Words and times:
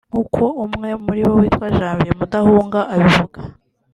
nkuko 0.09 0.43
umwe 0.65 0.89
muri 1.05 1.21
bo 1.27 1.31
witwa 1.41 1.67
Janvier 1.77 2.15
Mudahunga 2.19 2.79
abivuga 2.93 3.39